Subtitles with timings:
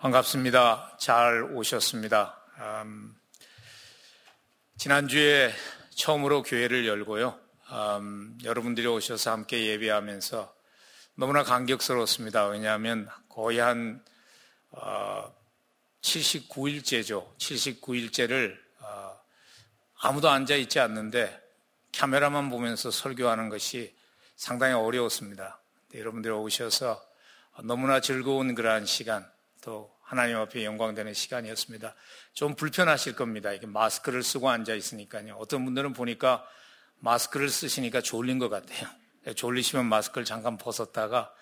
[0.00, 0.96] 반갑습니다.
[0.98, 2.40] 잘 오셨습니다.
[2.58, 3.14] 음,
[4.78, 5.52] 지난주에
[5.90, 7.38] 처음으로 교회를 열고요.
[7.70, 10.54] 음, 여러분들이 오셔서 함께 예배하면서
[11.16, 12.46] 너무나 감격스러웠습니다.
[12.46, 14.02] 왜냐하면 거의 한
[14.70, 15.34] 어,
[16.00, 17.36] 79일째죠.
[17.36, 19.20] 79일째를 어,
[20.00, 21.38] 아무도 앉아 있지 않는데
[21.94, 23.94] 카메라만 보면서 설교하는 것이
[24.34, 25.60] 상당히 어려웠습니다.
[25.92, 27.06] 여러분들이 오셔서
[27.64, 29.30] 너무나 즐거운 그러한 시간,
[29.62, 31.94] 또 하나님 앞에 영광되는 시간이었습니다.
[32.32, 33.52] 좀 불편하실 겁니다.
[33.52, 35.36] 이게 마스크를 쓰고 앉아 있으니까요.
[35.36, 36.46] 어떤 분들은 보니까
[36.98, 38.88] 마스크를 쓰시니까 졸린 것 같아요.
[39.34, 41.32] 졸리시면 마스크를 잠깐 벗었다가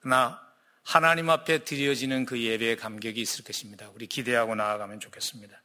[0.00, 0.40] 그러나
[0.82, 3.90] 하나님 앞에 드려지는 그 예배의 감격이 있을 것입니다.
[3.94, 5.60] 우리 기대하고 나아가면 좋겠습니다.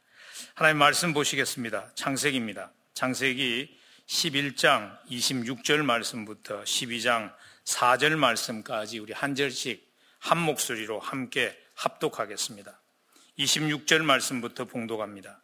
[0.54, 1.92] 하나님 말씀 보시겠습니다.
[1.94, 2.72] 창세기입니다.
[2.94, 7.32] 창세기 11장 26절 말씀부터 12장
[7.64, 12.80] 4절 말씀까지 우리 한 절씩 한 목소리로 함께 합독하겠습니다.
[13.38, 15.40] 26절 말씀부터 봉독합니다.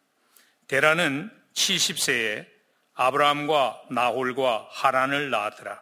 [0.67, 2.47] 데라는 70세에
[2.93, 5.81] 아브라함과 나홀과 하란을 낳았더라.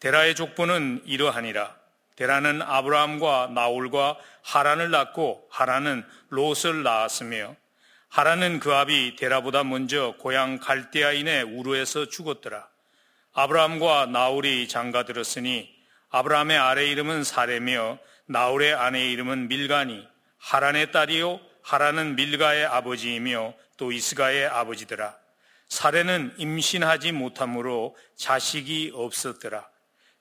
[0.00, 1.76] 데라의 족보는 이러하니라.
[2.16, 7.56] 데라는 아브라함과 나홀과 하란을 낳고 하란은 롯을 낳았으며
[8.08, 12.68] 하란은 그 아비 데라보다 먼저 고향 갈대아인의 우르에서 죽었더라.
[13.32, 15.75] 아브라함과 나홀이 장가들었으니
[16.10, 20.06] 아브라함의 아래 이름은 사레며 나홀의 아내 이름은 밀가니
[20.38, 25.16] 하란의 딸이요 하란은 밀가의 아버지이며 또 이스가의 아버지더라.
[25.68, 29.68] 사레는 임신하지 못하므로 자식이 없었더라.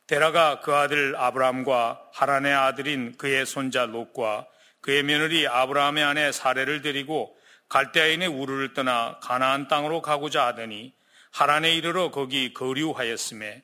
[0.08, 4.48] 데라가 그 아들 아브라함과 하란의 아들인 그의 손자 롯과
[4.82, 7.36] 그의 며느리 아브라함의 아내 사레를 데리고
[7.70, 10.94] 갈대아인의 우르를 떠나 가나안 땅으로 가고자 하더니
[11.32, 13.64] 하란에 이르러 거기 거류하였음에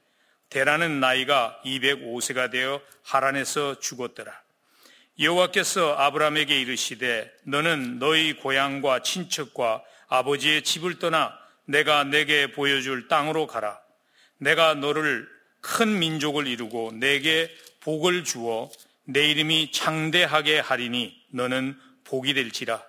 [0.51, 4.31] 데라는 나이가 205세가 되어 하란에서 죽었더라.
[5.19, 13.79] 여호와께서 아브라함에게 이르시되 너는 너희 고향과 친척과 아버지의 집을 떠나 내가 내게 보여줄 땅으로 가라.
[14.37, 15.27] 내가 너를
[15.61, 18.69] 큰 민족을 이루고 내게 복을 주어
[19.05, 22.83] 내 이름이 창대하게 하리니 너는 복이 될지라.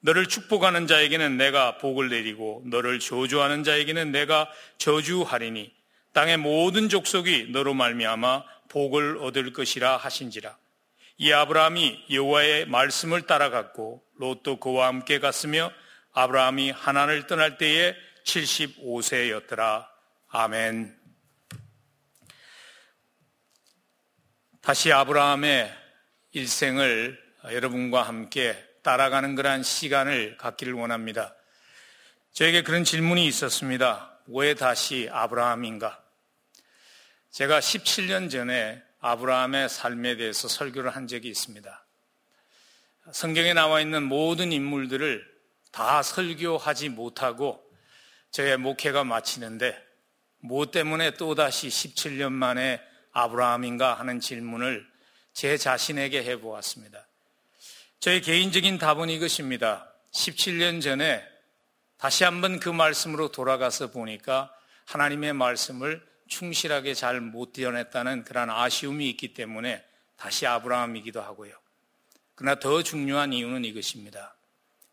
[0.00, 4.48] 너를 축복하는 자에게는 내가 복을 내리고 너를 저주하는 자에게는 내가
[4.78, 5.83] 저주하리니
[6.14, 10.56] 땅의 모든 족속이 너로 말미암아 복을 얻을 것이라 하신지라.
[11.18, 15.72] 이 아브라함이 여호와의 말씀을 따라갔고 롯도 그와 함께 갔으며
[16.12, 19.86] 아브라함이 하나를 떠날 때에 75세였더라.
[20.28, 20.96] 아멘.
[24.60, 25.70] 다시 아브라함의
[26.32, 31.34] 일생을 여러분과 함께 따라가는 그러한 시간을 갖기를 원합니다.
[32.32, 34.20] 저에게 그런 질문이 있었습니다.
[34.28, 36.03] 왜 다시 아브라함인가?
[37.34, 41.84] 제가 17년 전에 아브라함의 삶에 대해서 설교를 한 적이 있습니다.
[43.10, 45.26] 성경에 나와 있는 모든 인물들을
[45.72, 47.60] 다 설교하지 못하고
[48.30, 49.76] 저의 목회가 마치는데
[50.38, 52.80] 무엇 때문에 또다시 17년 만에
[53.10, 54.86] 아브라함인가 하는 질문을
[55.32, 57.04] 제 자신에게 해보았습니다.
[57.98, 59.92] 저의 개인적인 답은 이것입니다.
[60.12, 61.26] 17년 전에
[61.98, 69.84] 다시 한번 그 말씀으로 돌아가서 보니까 하나님의 말씀을 충실하게 잘못 띄어냈다는 그런 아쉬움이 있기 때문에
[70.16, 71.54] 다시 아브라함이기도 하고요.
[72.34, 74.34] 그러나 더 중요한 이유는 이것입니다.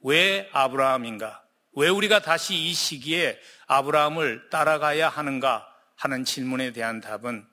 [0.02, 1.44] 왜 아브라함인가?
[1.74, 7.48] 왜 우리가 다시 이 시기에 아브라함을 따라가야 하는가 하는 질문에 대한 답은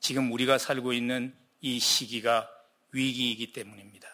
[0.00, 2.48] 지금 우리가 살고 있는 이 시기가
[2.92, 4.08] 위기이기 때문입니다.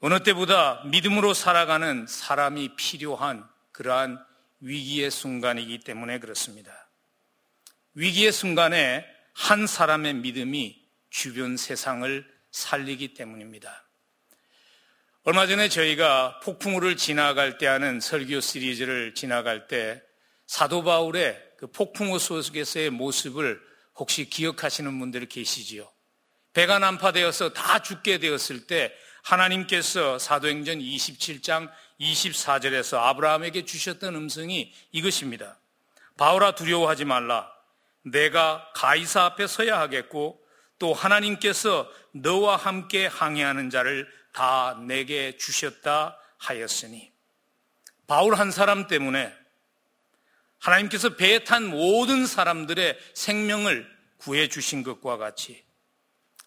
[0.00, 4.24] 어느 때보다 믿음으로 살아가는 사람이 필요한 그러한
[4.60, 6.79] 위기의 순간이기 때문에 그렇습니다.
[7.94, 10.80] 위기의 순간에 한 사람의 믿음이
[11.10, 13.88] 주변 세상을 살리기 때문입니다.
[15.24, 20.02] 얼마 전에 저희가 폭풍우를 지나갈 때 하는 설교 시리즈를 지나갈 때
[20.46, 23.60] 사도 바울의 그 폭풍우 속에서의 모습을
[23.96, 25.90] 혹시 기억하시는 분들 계시지요?
[26.52, 31.70] 배가 난파되어서 다 죽게 되었을 때 하나님께서 사도행전 27장
[32.00, 35.58] 24절에서 아브라함에게 주셨던 음성이 이것입니다.
[36.16, 37.59] 바울아 두려워하지 말라.
[38.02, 40.40] 내가 가이사 앞에 서야 하겠고
[40.78, 47.12] 또 하나님께서 너와 함께 항해하는 자를 다 내게 주셨다 하였으니
[48.06, 49.32] 바울 한 사람 때문에
[50.58, 53.88] 하나님께서 배에 탄 모든 사람들의 생명을
[54.18, 55.64] 구해 주신 것과 같이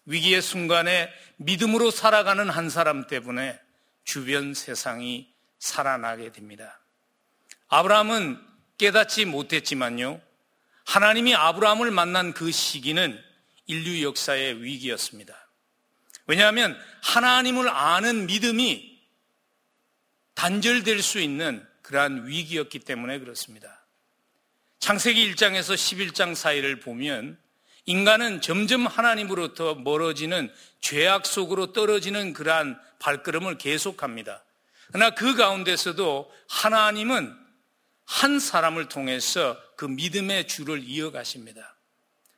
[0.06, 3.58] 위기의 순간에 믿음으로 살아가는 한 사람 때문에
[4.04, 6.80] 주변 세상이 살아나게 됩니다.
[7.68, 8.38] 아브라함은
[8.78, 10.20] 깨닫지 못했지만요.
[10.84, 13.20] 하나님이 아브라함을 만난 그 시기는
[13.66, 15.48] 인류 역사의 위기였습니다.
[16.26, 18.94] 왜냐하면 하나님을 아는 믿음이
[20.34, 23.84] 단절될 수 있는 그러한 위기였기 때문에 그렇습니다.
[24.80, 27.38] 창세기 1장에서 11장 사이를 보면
[27.86, 34.42] 인간은 점점 하나님으로부터 멀어지는 죄악 속으로 떨어지는 그러한 발걸음을 계속합니다.
[34.88, 37.34] 그러나 그 가운데서도 하나님은
[38.04, 41.76] 한 사람을 통해서 그 믿음의 줄을 이어가십니다.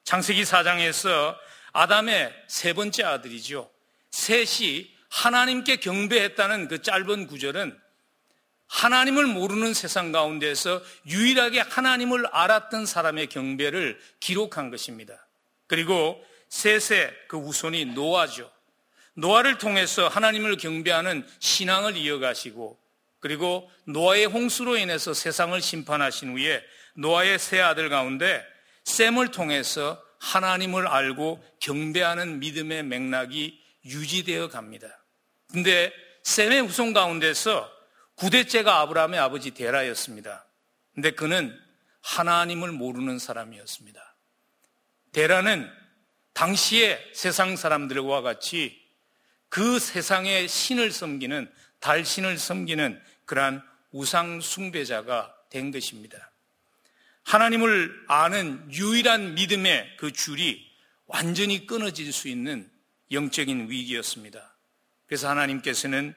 [0.02, 1.36] 창세기 4장에서
[1.72, 3.70] 아담의 세 번째 아들이죠.
[4.10, 7.78] 셋이 하나님께 경배했다는 그 짧은 구절은
[8.66, 15.24] 하나님을 모르는 세상 가운데서 유일하게 하나님을 알았던 사람의 경배를 기록한 것입니다.
[15.68, 18.50] 그리고 셋의 그 후손이 노아죠.
[19.14, 22.76] 노아를 통해서 하나님을 경배하는 신앙을 이어가시고
[23.20, 26.60] 그리고 노아의 홍수로 인해서 세상을 심판하신 후에
[26.96, 28.44] 노아의 세 아들 가운데
[28.84, 34.88] 셈을 통해서 하나님을 알고 경배하는 믿음의 맥락이 유지되어 갑니다.
[35.52, 35.92] 근데
[36.24, 37.70] 셈의 후손 가운데서
[38.16, 40.46] 구대째가 아브라함의 아버지 데라였습니다.
[40.94, 41.56] 근데 그는
[42.02, 44.16] 하나님을 모르는 사람이었습니다.
[45.12, 45.70] 데라는
[46.32, 48.80] 당시의 세상 사람들과 같이
[49.48, 53.62] 그 세상의 신을 섬기는 달신을 섬기는 그러한
[53.92, 56.30] 우상 숭배자가 된 것입니다.
[57.26, 60.64] 하나님을 아는 유일한 믿음의 그 줄이
[61.06, 62.70] 완전히 끊어질 수 있는
[63.10, 64.56] 영적인 위기였습니다.
[65.06, 66.14] 그래서 하나님께서는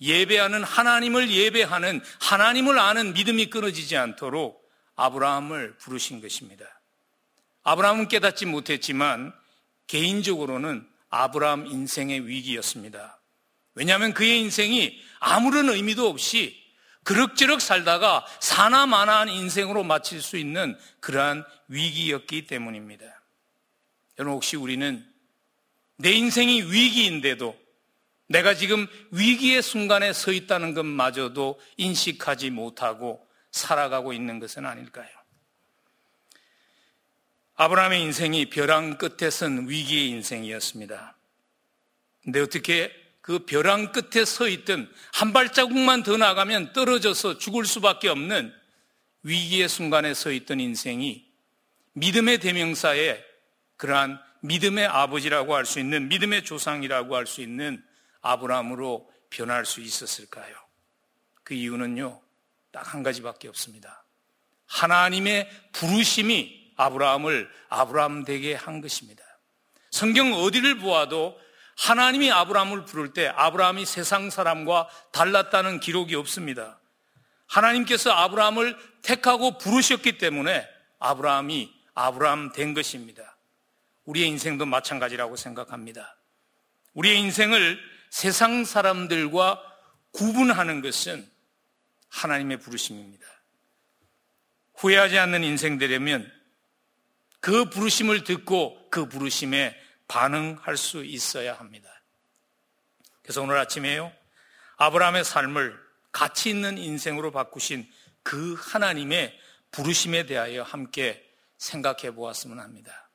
[0.00, 4.60] 예배하는 하나님을 예배하는 하나님을 아는 믿음이 끊어지지 않도록
[4.96, 6.64] 아브라함을 부르신 것입니다.
[7.62, 9.32] 아브라함은 깨닫지 못했지만
[9.86, 13.20] 개인적으로는 아브라함 인생의 위기였습니다.
[13.74, 16.67] 왜냐하면 그의 인생이 아무런 의미도 없이
[17.08, 23.22] 그럭저럭 살다가 사나마나한 인생으로 마칠 수 있는 그러한 위기였기 때문입니다.
[24.18, 25.10] 여러분 혹시 우리는
[25.96, 27.58] 내 인생이 위기인데도
[28.26, 35.08] 내가 지금 위기의 순간에 서 있다는 것마저도 인식하지 못하고 살아가고 있는 것은 아닐까요?
[37.54, 41.16] 아브라함의 인생이 벼랑 끝에 선 위기의 인생이었습니다.
[42.22, 42.92] 근데 어떻게
[43.28, 48.54] 그 벼랑 끝에 서 있던 한 발자국만 더 나가면 떨어져서 죽을 수밖에 없는
[49.22, 51.26] 위기의 순간에 서 있던 인생이
[51.92, 53.22] 믿음의 대명사에
[53.76, 57.84] 그러한 믿음의 아버지라고 할 수 있는 믿음의 조상이라고 할 수 있는
[58.22, 60.56] 아브라함으로 변할 수 있었을까요?
[61.44, 62.22] 그 이유는요,
[62.72, 64.06] 딱 한 가지밖에 없습니다.
[64.68, 69.22] 하나님의 부르심이 아브라함을 아브라함 되게 한 것입니다.
[69.90, 71.38] 성경 어디를 보아도
[71.78, 76.80] 하나님이 아브라함을 부를 때 아브라함이 세상 사람과 달랐다는 기록이 없습니다.
[77.46, 83.36] 하나님께서 아브라함을 택하고 부르셨기 때문에 아브라함이 아브라함 된 것입니다.
[84.04, 86.16] 우리의 인생도 마찬가지라고 생각합니다.
[86.94, 87.78] 우리의 인생을
[88.10, 89.62] 세상 사람들과
[90.10, 91.30] 구분하는 것은
[92.08, 93.24] 하나님의 부르심입니다.
[94.74, 96.30] 후회하지 않는 인생 되려면
[97.40, 101.88] 그 부르심을 듣고 그 부르심에 반응할 수 있어야 합니다.
[103.22, 104.12] 그래서 오늘 아침에요.
[104.78, 105.78] 아브라함의 삶을
[106.12, 107.90] 가치 있는 인생으로 바꾸신
[108.22, 109.38] 그 하나님의
[109.70, 111.24] 부르심에 대하여 함께
[111.58, 113.10] 생각해 보았으면 합니다.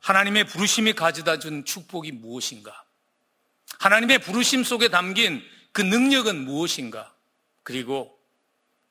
[0.00, 2.84] 하나님의 부르심이 가져다 준 축복이 무엇인가?
[3.80, 5.42] 하나님의 부르심 속에 담긴
[5.72, 7.14] 그 능력은 무엇인가?
[7.62, 8.18] 그리고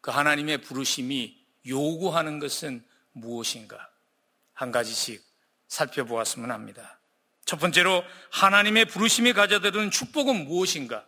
[0.01, 3.89] 그 하나님의 부르심이 요구하는 것은 무엇인가?
[4.53, 5.26] 한 가지씩
[5.67, 6.99] 살펴보았으면 합니다.
[7.45, 11.05] 첫 번째로 하나님의 부르심이 가져다 준 축복은 무엇인가?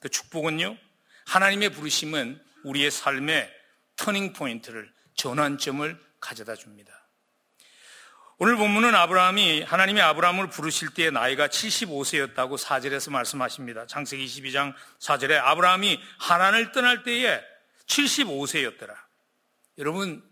[0.00, 0.76] 그 축복은요,
[1.26, 3.50] 하나님의 부르심은 우리의 삶의
[3.96, 6.92] 터닝 포인트를, 전환점을 가져다 줍니다.
[8.38, 13.86] 오늘 본문은 아브라함이 하나님이 아브라함을 부르실 때의 나이가 75세였다고 4절에서 말씀하십니다.
[13.86, 17.40] 창세기 22장 4절에 아브라함이 하나님을 떠날 때에
[17.86, 18.94] 75세였더라.
[19.78, 20.22] 여러분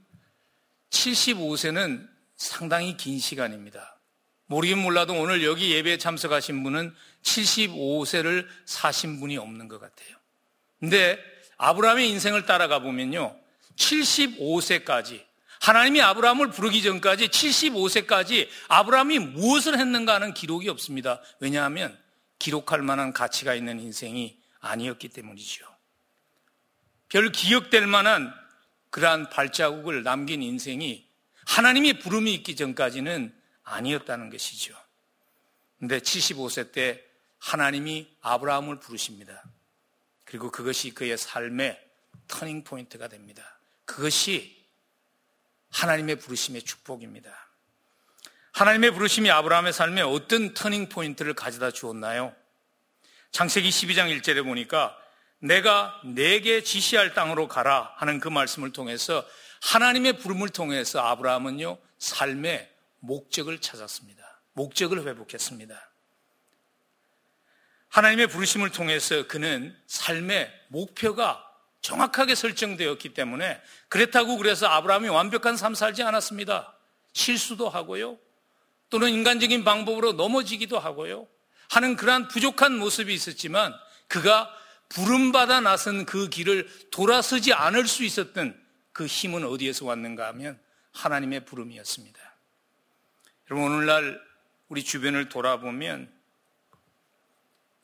[0.91, 2.12] 75세는
[2.42, 4.00] 상당히 긴 시간입니다.
[4.46, 10.16] 모르긴 몰라도 오늘 여기 예배에 참석하신 분은 75세를 사신 분이 없는 것 같아요.
[10.80, 11.18] 근데
[11.56, 13.38] 아브라함의 인생을 따라가 보면요.
[13.76, 15.25] 75세까지
[15.61, 21.22] 하나님이 아브라함을 부르기 전까지 75세까지 아브라함이 무엇을 했는가 하는 기록이 없습니다.
[21.38, 21.96] 왜냐하면
[22.40, 25.64] 기록할 만한 가치가 있는 인생이 아니었기 때문이죠.
[27.08, 28.34] 별 기억될 만한
[28.90, 31.12] 그러한 발자국을 남긴 인생이
[31.52, 33.30] 하나님의 부름이 있기 전까지는
[33.64, 34.75] 아니었다는 것이죠.
[35.78, 37.04] 근데 75세 때
[37.38, 39.44] 하나님이 아브라함을 부르십니다.
[40.25, 41.78] 그리고 그것이 그의 삶의
[42.26, 43.59] turning point가 됩니다.
[43.85, 44.64] 그것이
[45.73, 47.30] 하나님의 부르심의 축복입니다.
[48.52, 52.35] 하나님의 부르심이 아브라함의 삶에 어떤 turning point를 가져다 주었나요?
[53.30, 54.97] 창세기 12장 1절에 보니까
[55.38, 59.26] 내가 내게 지시할 땅으로 가라 하는 그 말씀을 통해서
[59.62, 62.69] 하나님의 부름을 통해서 아브라함은요, 삶의
[63.00, 64.23] 목적을 찾았습니다.
[64.54, 65.90] 목적을 회복했습니다.
[67.88, 71.47] 하나님의 부르심을 통해서 그는 삶의 목표가
[71.81, 76.76] 정확하게 설정되었기 때문에 그렇다고 그래서 아브라함이 완벽한 삶 살지 않았습니다.
[77.12, 78.19] 실수도 하고요.
[78.90, 81.28] 또는 인간적인 방법으로 넘어지기도 하고요.
[81.71, 83.75] 하는 그러한 부족한 모습이 있었지만
[84.09, 84.50] 그가
[84.88, 88.62] 부름받아 나선 그 길을 돌아서지 않을 수 있었던
[88.92, 90.61] 그 힘은 어디에서 왔는가 하면
[90.92, 92.20] 하나님의 부름이었습니다.
[93.50, 94.20] 여러분, 오늘날
[94.68, 96.12] 우리 주변을 돌아보면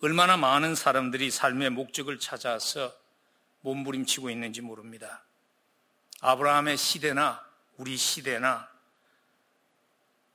[0.00, 2.94] 얼마나 많은 사람들이 삶의 목적을 찾아서
[3.62, 5.24] 몸부림치고 있는지 모릅니다.
[6.20, 7.44] 아브라함의 시대나
[7.76, 8.68] 우리 시대나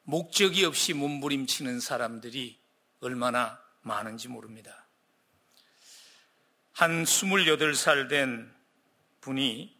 [0.03, 2.59] 목적이 없이 몸부림치는 사람들이
[2.99, 4.85] 얼마나 많은지 모릅니다.
[6.73, 8.53] 한 28살 된
[9.21, 9.72] 분이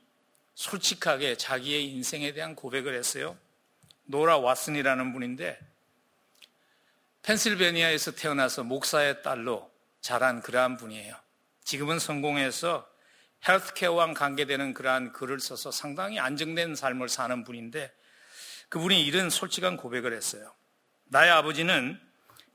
[0.56, 3.38] 솔직하게 자기의 인생에 대한 고백을 했어요.
[4.06, 5.60] 노라 왓슨이라는 분인데
[7.24, 11.16] 펜실베니아에서 태어나서 목사의 딸로 자란 그러한 분이에요.
[11.64, 12.88] 지금은 성공해서
[13.48, 17.92] 헬스케어와 관계되는 그러한 글을 써서 상당히 안정된 삶을 사는 분인데
[18.70, 20.54] 그분이 이런 솔직한 고백을 했어요.
[21.06, 22.00] 나의 아버지는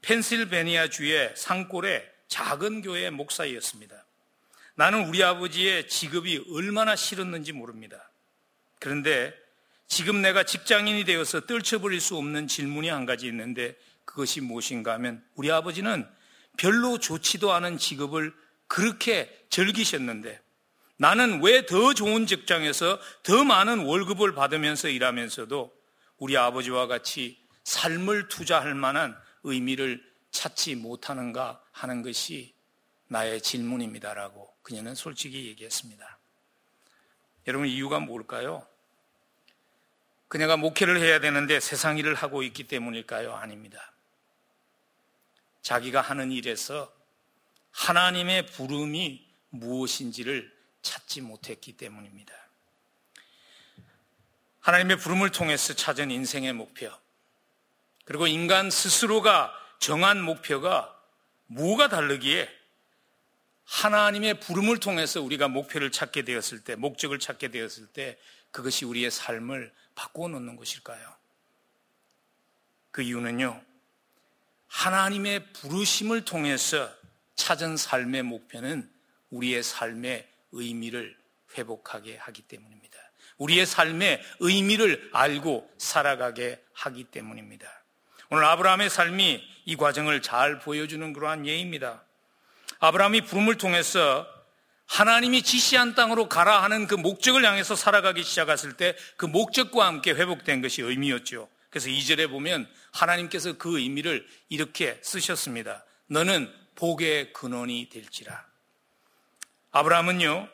[0.02, 4.04] 펜실베니아 주의 산골의 작은 교회 목사이었습니다.
[4.78, 8.12] 나는 우리 아버지의 직업이 얼마나 싫었는지 모릅니다.
[8.78, 9.34] 그런데
[9.88, 15.50] 지금 내가 직장인이 되어서 떨쳐버릴 수 없는 질문이 한 가지 있는데 그것이 무엇인가 하면 우리
[15.50, 16.06] 아버지는
[16.56, 18.32] 별로 좋지도 않은 직업을
[18.68, 20.40] 그렇게 즐기셨는데
[20.96, 25.74] 나는 왜 더 좋은 직장에서 더 많은 월급을 받으면서 일하면서도
[26.18, 32.54] 우리 아버지와 같이 삶을 투자할 만한 의미를 찾지 못하는가 하는 것이
[33.08, 36.18] 나의 질문입니다라고 그녀는 솔직히 얘기했습니다.
[37.46, 38.66] 여러분 이유가 뭘까요?
[40.28, 43.34] 그녀가 목회를 해야 되는데 세상 일을 하고 있기 때문일까요?
[43.34, 43.94] 아닙니다.
[45.62, 46.94] 자기가 하는 일에서
[47.70, 52.34] 하나님의 부름이 무엇인지를 찾지 못했기 때문입니다.
[54.60, 56.92] 하나님의 부름을 통해서 찾은 인생의 목표,
[58.04, 60.94] 그리고 인간 스스로가 정한 목표가
[61.46, 62.57] 뭐가 다르기에
[63.68, 68.18] 하나님의 부름을 통해서 우리가 목표를 찾게 되었을 때, 목적을 찾게 되었을 때
[68.50, 71.14] 그것이 우리의 삶을 바꾸어 놓는 것일까요?
[72.90, 73.62] 그 이유는요,
[74.68, 76.90] 하나님의 부르심을 통해서
[77.34, 78.90] 찾은 삶의 목표는
[79.30, 81.16] 우리의 삶의 의미를
[81.56, 82.98] 회복하게 하기 때문입니다.
[83.36, 87.70] 우리의 삶의 의미를 알고 살아가게 하기 때문입니다.
[88.30, 92.02] 오늘 아브라함의 삶이 이 과정을 잘 보여주는 그러한 예입니다.
[92.80, 94.26] 아브라함이 부름을 통해서
[94.86, 100.62] 하나님이 지시한 땅으로 가라 하는 그 목적을 향해서 살아가기 시작했을 때 그 목적과 함께 회복된
[100.62, 101.48] 것이 의미였죠.
[101.70, 105.84] 그래서 2절에 보면 하나님께서 그 의미를 이렇게 쓰셨습니다.
[106.06, 108.46] 너는 복의 근원이 될지라.
[109.72, 110.48] 아브라함은요,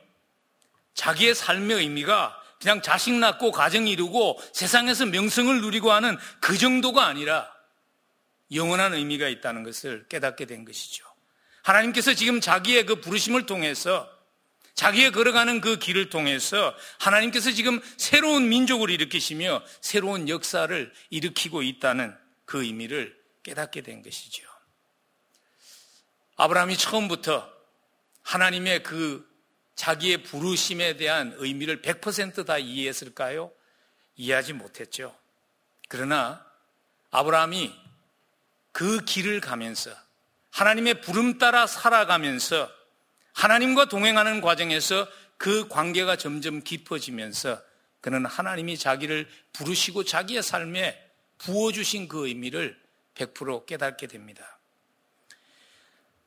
[0.95, 7.52] 자기의 삶의 의미가 그냥 자식 낳고 가정 이루고 세상에서 명성을 누리고 하는 그 정도가 아니라
[8.52, 11.04] 영원한 의미가 있다는 것을 깨닫게 된 것이죠.
[11.64, 14.09] 하나님께서 지금 자기의 그 부르심을 통해서
[14.75, 22.64] 자기의 걸어가는 그 길을 통해서 하나님께서 지금 새로운 민족을 일으키시며 새로운 역사를 일으키고 있다는 그
[22.64, 24.47] 의미를 깨닫게 된 것이죠.
[26.37, 27.50] 아브라함이 처음부터
[28.23, 29.26] 하나님의 그
[29.76, 33.52] 자기의 부르심에 대한 의미를 100%다 이해했을까요?
[34.16, 35.16] 이해하지 못했죠.
[35.88, 36.44] 그러나
[37.11, 37.73] 아브라함이
[38.73, 40.03] 그 길을 가면서
[40.54, 42.70] 하나님의 부름 따라 살아가면서
[43.32, 47.61] 하나님과 동행하는 과정에서 그 관계가 점점 깊어지면서
[48.00, 52.80] 그는 하나님이 자기를 부르시고 자기의 삶에 부어주신 그 의미를
[53.16, 54.61] 100% 깨닫게 됩니다.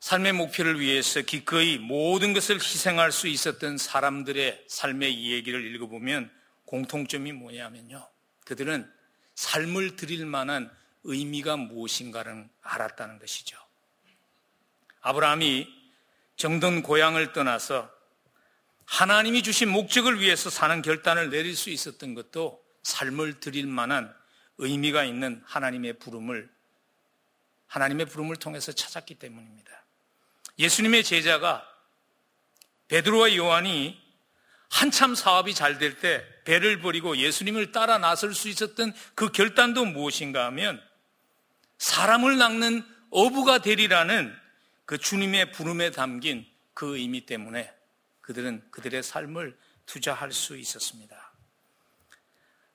[0.01, 6.29] 삶의 목표를 위해서 기꺼이 모든 것을 희생할 수 있었던 사람들의 삶의 이야기를 읽어보면
[6.65, 8.05] 공통점이 뭐냐면요.
[8.43, 8.91] 그들은
[9.36, 10.69] 삶을 드릴 만한
[11.05, 13.66] 의미가 무엇인가를 알았다는 것이죠.
[15.07, 15.73] 아브라함이
[16.35, 17.89] 정든 고향을 떠나서
[18.85, 24.13] 하나님이 주신 목적을 위해서 사는 결단을 내릴 수 있었던 것도 삶을 드릴 만한
[24.57, 26.49] 의미가 있는 하나님의 부름을
[27.67, 29.71] 하나님의 부름을 통해서 찾았기 때문입니다.
[30.59, 31.65] 예수님의 제자가
[32.89, 34.01] 베드로와 요한이
[34.69, 40.45] 한참 사업이 잘 될 때 배를 버리고 예수님을 따라 나설 수 있었던 그 결단도 무엇인가
[40.47, 40.81] 하면
[41.77, 44.47] 사람을 낚는 어부가 되리라는
[44.88, 47.74] 그 주님의 부름에 담긴 그 의미 때문에
[48.22, 51.34] 그들은 그들의 삶을 투자할 수 있었습니다.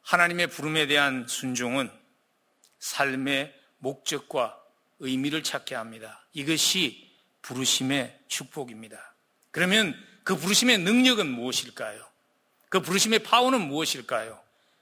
[0.02, 1.90] 하나님의 부름에 대한 순종은
[2.80, 4.62] 삶의 목적과
[4.98, 6.22] 의미를 찾게 합니다.
[6.34, 9.14] 이것이 부르심의 축복입니다.
[9.50, 12.06] 그러면 그 부르심의 능력은 무엇일까요?
[12.68, 14.38] 그 부르심의 파워는 무엇일까요?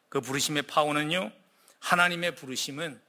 [0.08, 1.30] 그 부르심의 파워는요,
[1.78, 3.00] 하나님의 부르심은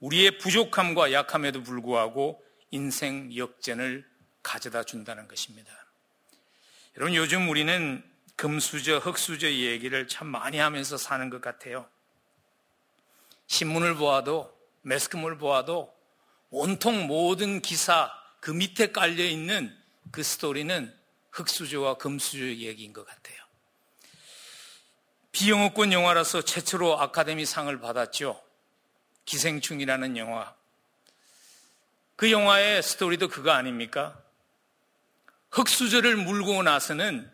[0.00, 2.42] 우리의 부족함과 약함에도 불구하고
[2.72, 4.04] 인생 역전을
[4.42, 5.70] 가져다 준다는 것입니다.
[6.96, 8.02] 여러분, 요즘 우리는
[8.36, 11.88] 금수저, 흙수저 얘기를 참 많이 하면서 사는 것 같아요.
[13.46, 14.52] 신문을 보아도,
[14.82, 15.94] 매스컴을 보아도
[16.50, 18.10] 온통 모든 기사
[18.40, 19.74] 그 밑에 깔려 있는
[20.10, 20.92] 그 스토리는
[21.30, 23.36] 흙수저와 금수저 얘기인 것 같아요.
[25.32, 28.42] 비영어권 영화라서 최초로 아카데미 상을 받았죠.
[29.24, 30.54] 기생충이라는 영화.
[32.16, 34.22] 그 영화의 스토리도 그거 아닙니까?
[35.50, 37.30] 흙수저를 물고 나서는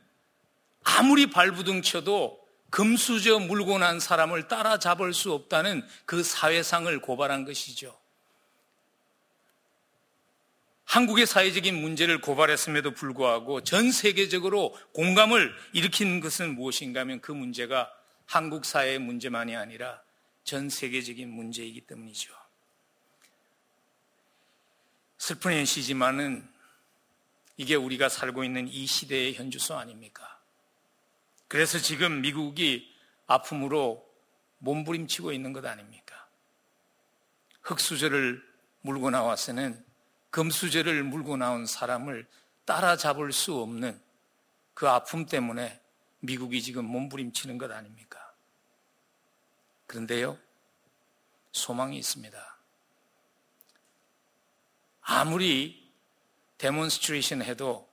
[0.83, 2.39] 아무리 발부둥 쳐도
[2.71, 7.99] 금수저 물고 난 사람을 따라잡을 수 없다는 그 사회상을 고발한 것이죠.
[10.85, 17.93] 한국의 사회적인 문제를 고발했음에도 불구하고 전 세계적으로 공감을 일으킨 것은 무엇인가 하면 그 문제가
[18.25, 20.03] 한국 사회의 문제만이 아니라
[20.45, 22.33] 전 세계적인 문제이기 때문이죠.
[25.19, 26.49] 슬픈 현실이지만은
[27.57, 30.39] 이게 우리가 살고 있는 이 시대의 현주소 아닙니까?
[31.49, 32.95] 그래서 지금 미국이
[33.27, 34.09] 아픔으로
[34.59, 36.29] 몸부림치고 있는 것 아닙니까?
[37.63, 38.43] 흙수저를
[38.81, 39.85] 물고 나와서는
[40.31, 42.27] 금수저를 물고 나온 사람을
[42.65, 44.01] 따라잡을 수 없는
[44.75, 45.81] 그 아픔 때문에
[46.21, 48.33] 미국이 지금 몸부림치는 것 아닙니까?
[49.87, 50.39] 그런데요,
[51.53, 52.48] 소망이 있습니다.
[55.11, 55.91] 아무리
[56.59, 57.91] demonstration 해도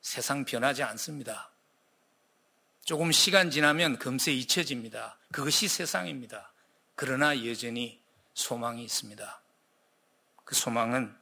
[0.00, 1.50] 세상 변하지 않습니다.
[2.86, 5.18] 조금 시간 지나면 금세 잊혀집니다.
[5.30, 6.54] 그것이 세상입니다.
[6.94, 9.42] 그러나 여전히 소망이 있습니다.
[10.44, 11.14] 그 소망은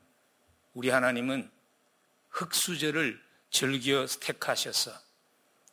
[0.75, 1.51] 우리 하나님은
[2.29, 4.93] 흙수저를 즐겨 택하셔서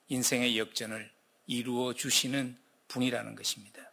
[0.08, 1.12] 인생의 역전을
[1.46, 3.92] 이루어 주시는 분이라는 것입니다.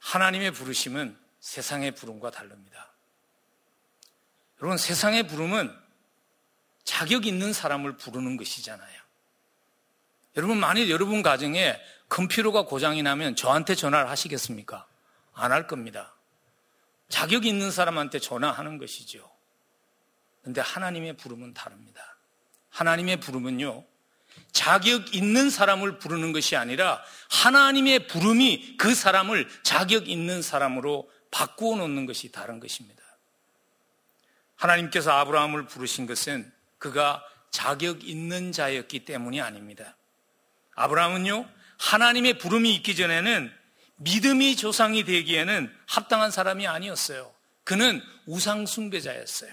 [0.00, 2.95] 하나님의 부르심은 세상의 부름과 다릅니다.
[4.60, 5.74] 여러분, 세상의 부름은
[6.84, 9.00] 자격 있는 사람을 부르는 것이잖아요.
[10.36, 14.86] 여러분, 만일 여러분 가정에 컴퓨터가 고장이 나면 저한테 전화를 하시겠습니까?
[15.34, 16.14] 안 할 겁니다.
[17.08, 19.30] 자격 있는 사람한테 전화하는 것이죠.
[20.42, 22.16] 근데 하나님의 부름은 다릅니다.
[22.70, 23.84] 하나님의 부름은요,
[24.52, 32.06] 자격 있는 사람을 부르는 것이 아니라 하나님의 부름이 그 사람을 자격 있는 사람으로 바꾸어 놓는
[32.06, 33.02] 것이 다른 것입니다.
[34.56, 39.96] 하나님께서 아브라함을 부르신 것은 그가 자격 있는 자였기 때문이 아닙니다.
[40.74, 43.52] 아브라함은요, 하나님의 부름이 있기 전에는
[43.96, 47.32] 믿음이 조상이 되기에는 합당한 사람이 아니었어요.
[47.64, 49.50] 그는 우상숭배자였어요.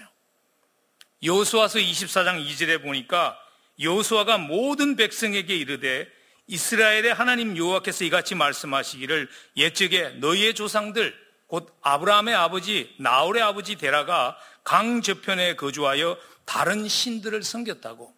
[1.22, 3.38] 여호수아서 24장 2절에 보니까
[3.80, 6.06] 여호수아가 모든 백성에게 이르되
[6.46, 11.23] 이스라엘의 하나님 여호와께서 이같이 말씀하시기를 옛적에 너희의 조상들
[11.54, 18.12] 곧 아브라함의 아버지 나홀의 아버지 데라가 강 저편에 거주하여 다른 신들을 섬겼다고.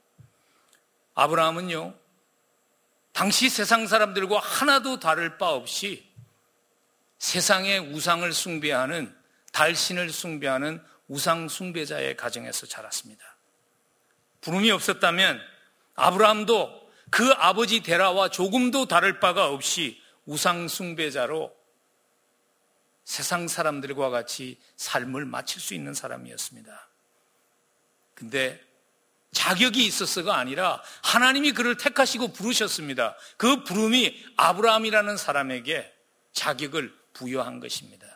[1.14, 1.94] 아브라함은요
[3.12, 6.11] 당시 세상 사람들과 하나도 다를 바 없이
[7.18, 9.14] 세상의 우상을 숭배하는
[9.53, 13.37] 달신을 숭배하는 우상 숭배자의 가정에서 자랐습니다.
[14.40, 15.42] 부름이 없었다면
[15.94, 21.56] 아브라함도 그 아버지 데라와 조금도 다를 바가 없이 우상 숭배자로
[23.07, 26.88] 세상 사람들과 같이 삶을 마칠 수 있는 사람이었습니다.
[28.14, 28.61] 근데
[29.31, 33.16] 자격이 있었어가 아니라 하나님이 그를 택하시고 부르셨습니다.
[33.37, 35.95] 그 부름이 아브라함이라는 사람에게
[36.33, 38.07] 자격을 부여한 것입니다.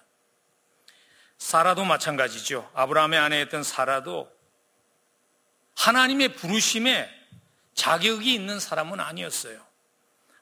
[1.39, 2.69] 사라도 마찬가지죠.
[2.75, 4.29] 아브라함의 아내였던 사라도
[5.77, 7.09] 하나님의 부르심에
[7.75, 9.65] 자격이 있는 사람은 아니었어요.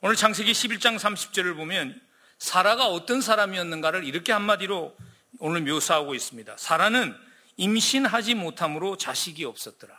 [0.01, 2.08] 오늘 창세기 11장 30절을 보면
[2.39, 4.97] 사라가 어떤 사람이었는가를 이렇게 한마디로
[5.41, 6.57] 오늘 묘사하고 있습니다.
[6.57, 7.15] 사라는
[7.57, 9.95] 임신하지 못함으로 자식이 없었더라.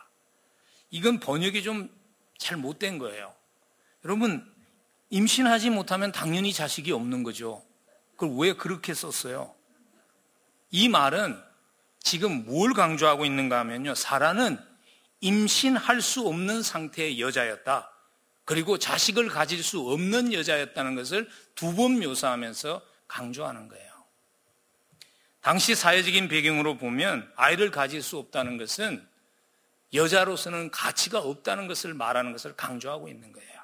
[0.90, 2.00] 이건 번역이 좀
[2.40, 3.32] 잘 못된 거예요.
[4.04, 4.44] 여러분,
[5.10, 7.62] 임신하지 못하면 당연히 자식이 없는 거죠.
[8.16, 9.54] 그걸 왜 그렇게 썼어요?
[10.70, 11.40] 이 말은
[12.02, 13.94] 지금 뭘 강조하고 있는가 하면요.
[13.94, 14.58] 사라는
[15.20, 17.89] 임신할 수 없는 상태의 여자였다.
[18.50, 23.92] 그리고 자식을 가질 수 없는 여자였다는 것을 두 번 묘사하면서 강조하는 거예요.
[25.40, 29.06] 당시 사회적인 배경으로 보면 아이를 가질 수 없다는 것은
[29.94, 33.60] 여자로서는 가치가 없다는 것을 말하는 것을 강조하고 있는 거예요.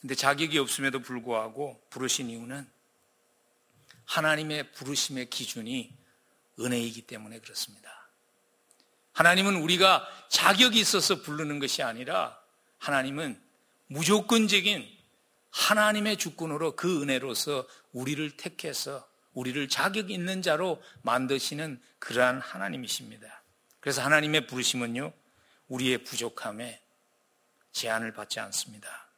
[0.00, 2.64] 근데 자격이 없음에도 불구하고 부르신 이유는
[4.04, 5.92] 하나님의 부르심의 기준이
[6.60, 8.08] 은혜이기 때문에 그렇습니다.
[9.14, 12.35] 하나님은 우리가 자격이 있어서 부르는 것이 아니라
[12.78, 13.40] 하나님은
[13.88, 14.86] 무조건적인
[15.50, 23.42] 하나님의 주권으로 그 은혜로서 우리를 택해서 우리를 자격 있는 자로 만드시는 그러한 하나님이십니다.
[23.80, 25.12] 그래서 하나님의 부르심은요,
[25.68, 26.80] 우리의 부족함에
[27.72, 29.08] 제한을 받지 않습니다.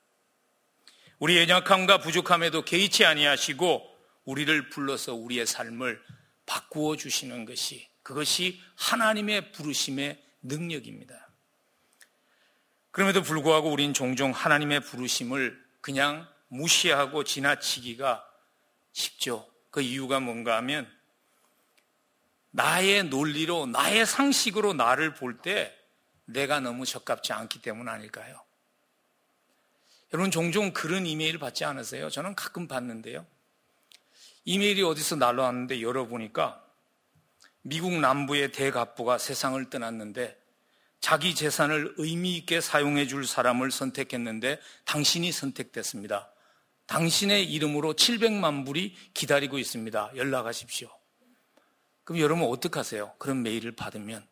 [1.19, 6.03] 우리의 약함과 부족함에도 개의치 아니하시고 우리를 불러서 우리의 삶을
[6.47, 11.28] 바꾸어 주시는 것이 그것이 하나님의 부르심의 능력입니다.
[12.91, 18.25] 그럼에도 불구하고 우린 종종 하나님의 부르심을 그냥 무시하고 지나치기가
[18.93, 19.49] 쉽죠.
[19.71, 20.91] 그 이유가 뭔가 하면
[22.51, 25.75] 나의 논리로, 나의 상식으로 나를 볼 때
[26.25, 28.43] 내가 너무 적합지 않기 때문 아닐까요?
[30.13, 32.11] 여러분, 종종 그런 이메일 받지 않으세요?
[32.11, 33.27] 저는 가끔 받는데요.
[34.45, 36.65] 이메일이 어디서 날라왔는데 열어보니까
[37.63, 40.39] 미국 남부의 대갑부가 세상을 떠났는데
[41.01, 46.33] 자기 재산을 의미 있게 사용해 줄 사람을 선택했는데 당신이 선택됐습니다.
[46.87, 50.13] 당신의 이름으로 700만 불이 기다리고 있습니다.
[50.17, 50.91] 연락하십시오.
[52.05, 53.17] 그럼 여러분 어떡하세요?
[53.19, 54.27] 그런 메일을 받으면.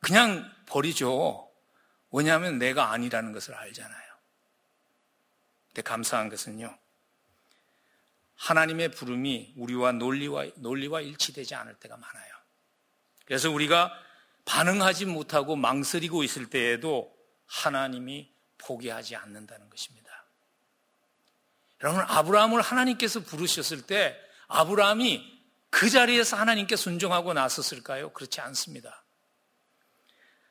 [0.00, 1.50] 그냥 버리죠.
[2.12, 4.10] 왜냐하면 내가 아니라는 것을 알잖아요.
[5.68, 6.76] 근데 감사한 것은요.
[8.36, 12.32] 하나님의 부름이 우리와 논리와, 논리와 일치되지 않을 때가 많아요.
[13.26, 13.92] 그래서 우리가
[14.44, 17.14] 반응하지 못하고 망설이고 있을 때에도
[17.46, 20.10] 하나님이 포기하지 않는다는 것입니다.
[21.82, 24.16] 여러분, 아브라함을 하나님께서 부르셨을 때
[24.48, 28.12] 아브라함이 그 자리에서 하나님께 순종하고 나섰을까요?
[28.12, 29.04] 그렇지 않습니다.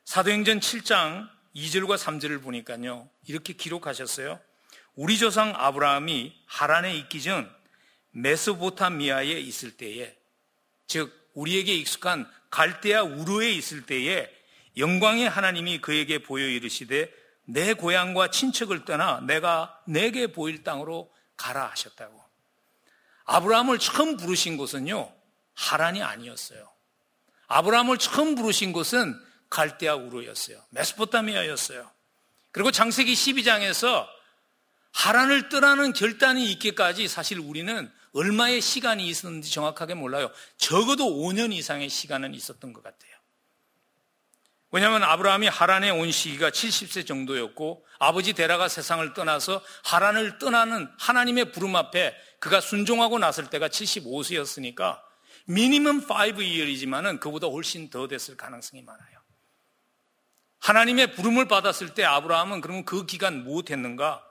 [0.06, 3.10] 사도행전 7장 2절과 3절을 보니까요.
[3.28, 4.39] 이렇게 기록하셨어요.
[4.95, 7.54] 우리 조상 아브라함이 하란에 있기 전
[8.12, 10.17] 메소포타미아에 있을 때에
[10.88, 14.29] 즉 우리에게 익숙한 갈대아 우르에 있을 때에
[14.77, 17.12] 영광의 하나님이 그에게 보여 이르시되
[17.45, 22.23] 내 고향과 친척을 떠나 내가 내게 보일 땅으로 가라 하셨다고.
[23.25, 25.12] 아브라함을 처음 부르신 곳은요,
[25.55, 26.69] 하란이 아니었어요.
[27.47, 30.63] 아브라함을 처음 부르신 곳은 갈대아 우르였어요.
[30.69, 31.89] 메스포타미아였어요.
[32.51, 34.07] 그리고 장세기 12장에서
[34.91, 40.29] 하란을 떠나는 결단이 있기까지 사실 우리는 얼마의 시간이 있었는지 정확하게 몰라요.
[40.58, 43.10] 적어도 5년 이상의 시간은 있었던 것 같아요.
[44.71, 51.77] 왜냐하면 아브라함이 하란에 온 시기가 70세 정도였고 아버지 데라가 세상을 떠나서 하란을 떠나는 하나님의 부름
[51.77, 54.99] 앞에 그가 순종하고 났을 때가 75세였으니까
[55.45, 59.19] 미니멈 5year이지만은 그보다 훨씬 더 됐을 가능성이 많아요.
[60.60, 64.28] 하나님의 부름을 받았을 때 아브라함은 그러면 그 기간 무엇했는가?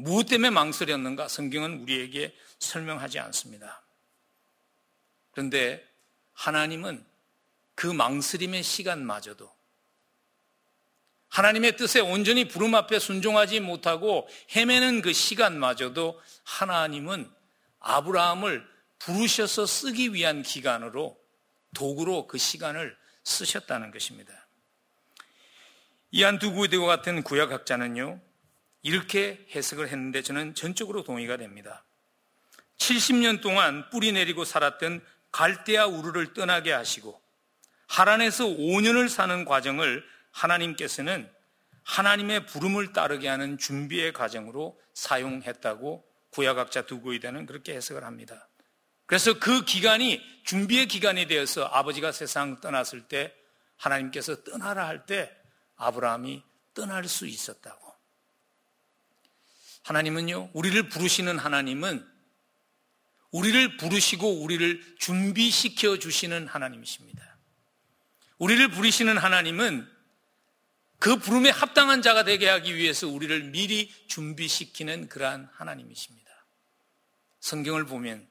[0.00, 1.26] 무엇 때문에 망설였는가?
[1.26, 3.82] 성경은 우리에게 설명하지 않습니다.
[5.32, 5.84] 그런데
[6.34, 7.04] 하나님은
[7.74, 9.52] 그 망설임의 시간마저도
[11.30, 17.28] 하나님의 뜻에 온전히 부름 앞에 순종하지 못하고 헤매는 그 시간마저도 하나님은
[17.80, 18.64] 아브라함을
[19.00, 21.18] 부르셔서 쓰기 위한 기간으로
[21.74, 24.46] 도구로 그 시간을 쓰셨다는 것입니다.
[26.12, 28.27] 이안 두구대와 같은 구약학자는요,
[28.82, 31.84] 이렇게 해석을 했는데 저는 전적으로 동의가 됩니다.
[32.78, 37.20] 70년 동안 뿌리 내리고 살았던 갈대아 우르를 떠나게 하시고
[37.88, 41.28] 하란에서 5년을 사는 과정을 하나님께서는
[41.82, 48.48] 하나님의 부름을 따르게 하는 준비의 과정으로 사용했다고 구약학자 두고이대는 그렇게 해석을 합니다.
[49.06, 53.34] 그래서 그 기간이 준비의 기간이 되어서 아버지가 세상 떠났을 때
[53.78, 55.34] 하나님께서 떠나라 할 때
[55.76, 56.42] 아브라함이
[56.74, 57.87] 떠날 수 있었다고.
[59.88, 62.06] 하나님은요, 우리를 부르시는 하나님은
[63.30, 67.38] 우리를 부르시고 우리를 준비시켜 주시는 하나님이십니다.
[68.36, 69.88] 우리를 부르시는 하나님은
[70.98, 76.28] 그 부름에 합당한 자가 되게 하기 위해서 우리를 미리 준비시키는 그러한 하나님이십니다.
[77.40, 78.28] 성경을 보면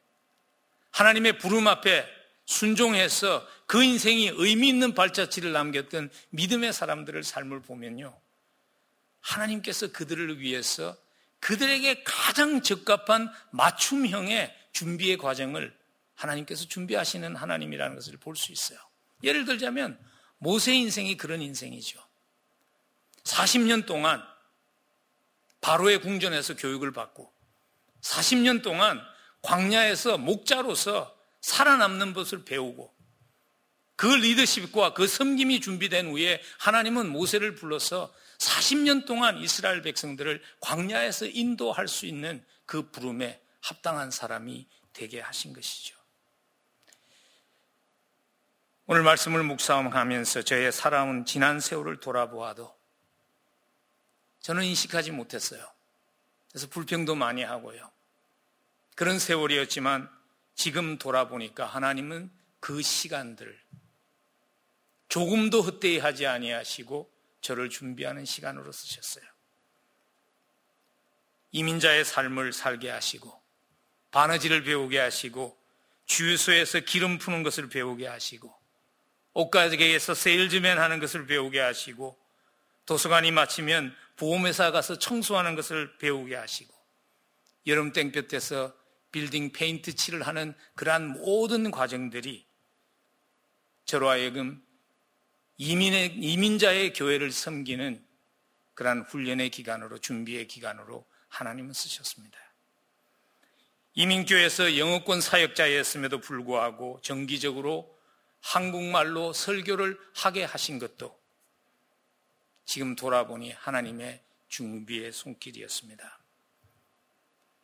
[0.92, 2.06] 하나님의 부름 앞에
[2.46, 8.16] 순종해서 그 인생이 의미 있는 발자취를 남겼던 믿음의 사람들을 삶을 보면요.
[9.22, 10.96] 하나님께서 그들을 위해서
[11.40, 15.76] 그들에게 가장 적합한 맞춤형의 준비의 과정을
[16.16, 18.80] 하나님께서 준비하시는 하나님이라는 것을 볼 수 있어요.
[19.24, 20.00] 예를 들자면
[20.40, 22.00] 모세 인생이 그런 인생이죠.
[23.24, 24.24] 40년 동안
[25.62, 27.32] 바로의 궁전에서 교육을 받고
[28.02, 29.02] 40년 동안
[29.42, 32.94] 광야에서 목자로서 살아남는 것을 배우고
[33.96, 41.88] 그 리더십과 그 섬김이 준비된 후에 하나님은 모세를 불러서 40년 동안 이스라엘 백성들을 광야에서 인도할
[41.88, 45.98] 수 있는 그 부름에 합당한 사람이 되게 하신 것이죠.
[48.86, 52.74] 오늘 말씀을 묵상하면서 저의 살아온 지난 세월을 돌아보아도
[54.40, 55.70] 저는 인식하지 못했어요.
[56.50, 57.92] 그래서 불평도 많이 하고요.
[58.96, 60.10] 그런 세월이었지만
[60.56, 63.60] 지금 돌아보니까 하나님은 그 시간들
[65.10, 67.17] 조금도 헛되이 하지 아니하시고
[67.48, 69.24] 저를 준비하는 시간으로 쓰셨어요.
[71.52, 73.42] 이민자의 삶을 살게 하시고
[74.12, 75.58] 바느질을 배우게 하시고
[76.08, 78.54] 주유소에서 기름 푸는 것을 배우게 하시고
[79.34, 82.20] 옷가게에서 세일즈맨 하는 것을 배우게 하시고
[82.86, 86.74] 도서관이 마치면 보험회사 가서 청소하는 것을 배우게 하시고
[87.66, 88.76] 여름 땡볕에서
[89.14, 92.46] 빌딩 페인트 칠을 하는 그러한 모든 과정들이
[93.86, 94.62] 저로 하여금
[95.58, 98.04] 이민의, 이민자의 교회를 섬기는
[98.76, 102.38] 그러한 훈련의 기간으로 준비의 기간으로 하나님은 쓰셨습니다.
[103.96, 107.98] 이민교회에서 영어권 사역자였음에도 불구하고 정기적으로
[108.42, 111.20] 한국말로 설교를 하게 하신 것도
[112.66, 116.20] 지금 돌아보니 하나님의 준비의 손길이었습니다.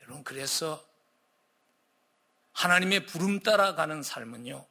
[0.01, 0.83] 여러분, 그래서
[2.53, 4.65] 하나님의 부름 따라가는 삶은요,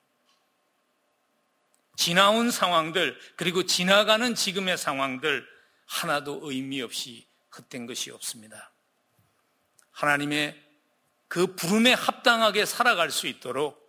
[2.03, 5.47] 지나온 상황들, 그리고 지나가는 지금의 상황들,
[5.87, 8.73] 하나도 의미 없이 헛된 것이 없습니다.
[9.93, 10.61] 하나님의
[11.29, 13.81] 그 부름에 합당하게 살아갈 수 있도록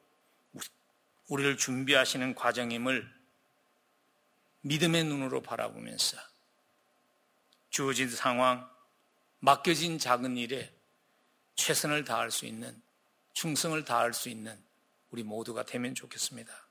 [1.27, 3.11] 우리를 준비하시는 과정임을
[4.61, 6.15] 믿음의 눈으로 바라보면서
[7.71, 8.69] 주어진 상황,
[9.39, 10.71] 맡겨진 작은 일에
[11.55, 12.79] 최선을 다할 수 있는,
[13.33, 14.63] 충성을 다할 수 있는
[15.09, 16.62] 우리 모두가 되면 좋겠습니다.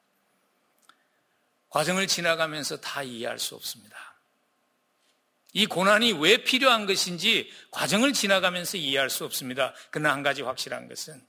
[1.72, 3.96] 과정을 지나가면서 다 이해할 수 없습니다.
[5.54, 9.74] 이 고난이 왜 필요한 것인지 과정을 지나가면서 이해할 수 없습니다.
[9.90, 11.26] 그러나 한 가지 확실한 것은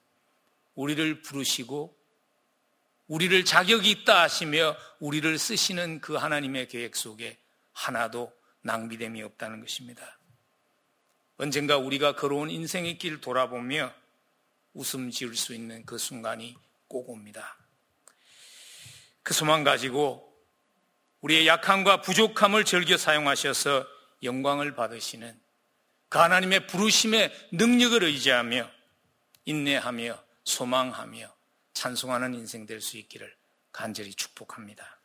[0.76, 1.98] 우리를 부르시고
[3.08, 7.40] 우리를 자격이 있다 하시며 우리를 쓰시는 그 하나님의 계획 속에
[7.72, 10.20] 하나도 낭비됨이 없다는 것입니다.
[11.38, 13.94] 언젠가 우리가 걸어온 인생의 길 돌아보며
[14.74, 16.58] 웃음 지을 수 있는 그 순간이
[16.90, 17.58] 꼭 옵니다.
[19.22, 20.33] 그 소망 가지고
[21.24, 23.88] 우리의 약함과 부족함을 즐겨 사용하셔서
[24.24, 25.40] 영광을 받으시는
[26.10, 28.70] 그 하나님의 부르심의 능력을 의지하며
[29.46, 31.34] 인내하며 소망하며
[31.74, 33.34] 찬송하는 인생 될 수 있기를
[33.72, 35.00] 간절히 축복합니다.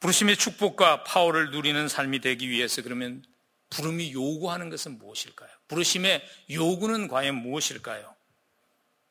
[0.00, 3.22] 부르심의 축복과 파워를 누리는 삶이 되기 위해서 그러면
[3.70, 5.50] 부름이 요구하는 것은 무엇일까요?
[5.68, 8.16] 부르심의 요구는 과연 무엇일까요?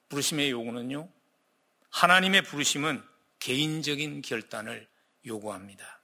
[0.10, 1.10] 부르심의 요구는요,
[1.91, 3.03] 하나님의 부르심은
[3.39, 4.88] 개인적인 결단을
[5.25, 5.96] 요구합니다.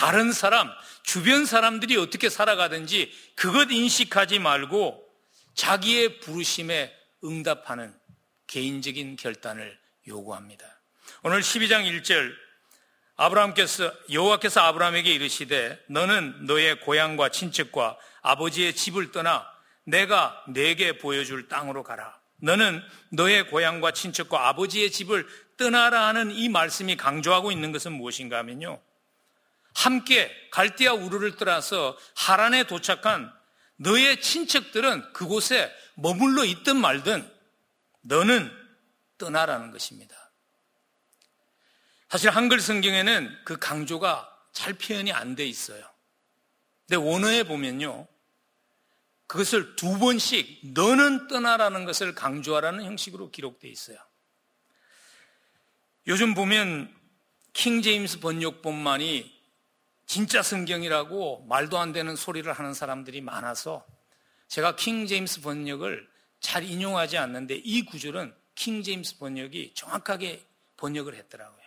[0.00, 5.06] 다른 사람, 주변 사람들이 어떻게 살아가든지 그것 인식하지 말고
[5.52, 6.90] 자기의 부르심에
[7.22, 7.94] 응답하는
[8.46, 10.64] 개인적인 결단을 요구합니다.
[11.22, 12.32] 오늘 12장 1절
[13.16, 19.46] 아브라함께서 여호와께서 아브라함에게 이르시되 너는 너의 고향과 친척과 아버지의 집을 떠나
[19.84, 22.18] 내가 내게 보여줄 땅으로 가라.
[22.38, 28.80] 너는 너의 고향과 친척과 아버지의 집을 떠나라 하는 이 말씀이 강조하고 있는 것은 무엇인가 하면요.
[29.80, 33.32] 함께 갈대아 우르를 떠나서 하란에 도착한
[33.76, 37.30] 너의 친척들은 그곳에 머물러 있든 말든
[38.02, 38.50] 너는
[39.16, 40.14] 떠나라는 것입니다.
[42.10, 45.82] 사실 한글 성경에는 그 강조가 잘 표현이 안 돼 있어요.
[46.86, 48.06] 근데 원어에 보면요.
[49.28, 53.96] 그것을 두 번씩 너는 떠나라는 것을 강조하라는 형식으로 기록되어 있어요.
[56.06, 56.94] 요즘 보면
[57.54, 59.39] 킹 제임스 번역본만이
[60.10, 63.86] 진짜 성경이라고 말도 안 되는 소리를 하는 사람들이 많아서
[64.48, 70.44] 제가 킹 제임스 번역을 잘 인용하지 않는데 이 구절은 킹 제임스 번역이 정확하게
[70.78, 71.64] 번역을 했더라고요.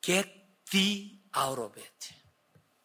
[0.00, 0.30] Get
[0.70, 2.14] thee out of it.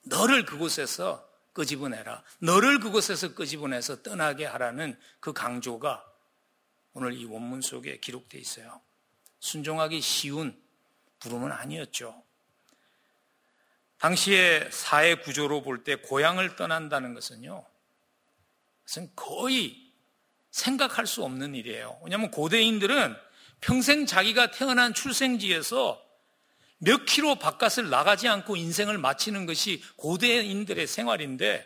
[0.02, 2.24] 너를 그곳에서 끄집어내라.
[2.40, 6.04] 너를 그곳에서 끄집어내서 떠나게 하라는 그 강조가
[6.92, 8.82] 오늘 이 원문 속에 기록되어 있어요.
[9.40, 10.62] 순종하기 쉬운
[11.22, 12.22] 부름은 아니었죠.
[14.04, 17.66] 당시의 사회 구조로 볼 때 고향을 떠난다는 것은요,
[18.84, 19.94] 그것은 거의
[20.52, 22.02] 생각할 수 없는 일이에요.
[22.04, 23.16] 왜냐하면 고대인들은
[23.62, 26.04] 평생 자기가 태어난 출생지에서
[26.80, 31.66] 몇 킬로 바깥을 나가지 않고 인생을 마치는 것이 고대인들의 생활인데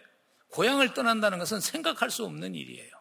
[0.50, 2.92] 고향을 떠난다는 것은 생각할 수 없는 일이에요.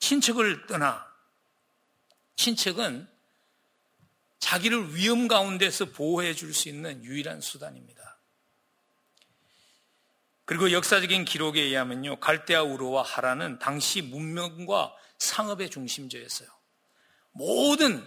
[0.00, 1.10] 친척을 떠나
[2.36, 3.08] 친척은
[4.38, 8.18] 자기를 위험 가운데서 보호해 줄 수 있는 유일한 수단입니다.
[10.44, 16.48] 그리고 역사적인 기록에 의하면요, 갈대아 우르와 하라는 당시 문명과 상업의 중심지였어요.
[17.32, 18.02] 모든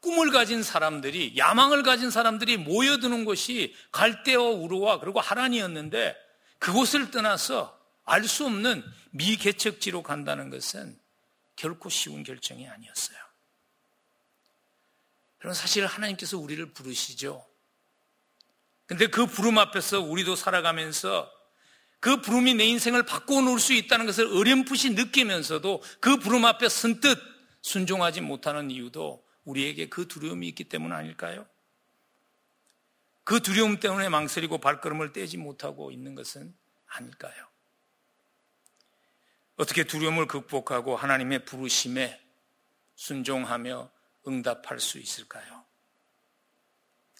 [0.00, 6.16] 꿈을 가진 사람들이, 야망을 가진 사람들이 모여드는 곳이 갈대아 우르와 그리고 하란이었는데
[6.58, 10.98] 그곳을 떠나서 알 수 없는 미개척지로 간다는 것은
[11.56, 13.18] 결코 쉬운 결정이 아니었어요.
[15.44, 17.46] 그럼 사실 하나님께서 우리를 부르시죠.
[18.86, 21.30] 근데 그 부름 앞에서 우리도 살아가면서
[22.00, 27.18] 그 부름이 내 인생을 바꾸어 놓을 수 있다는 것을 어렴풋이 느끼면서도 그 부름 앞에 선뜻
[27.60, 31.46] 순종하지 못하는 이유도 우리에게 그 두려움이 있기 때문 아닐까요?
[33.24, 37.34] 그 두려움 때문에 망설이고 발걸음을 떼지 못하고 있는 것은 아닐까요?
[39.56, 42.18] 어떻게 두려움을 극복하고 하나님의 부르심에
[42.94, 43.92] 순종하며
[44.26, 45.64] 응답할 수 있을까요?